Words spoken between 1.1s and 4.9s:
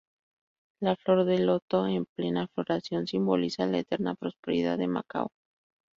del loto en plena floración simboliza la eterna prosperidad de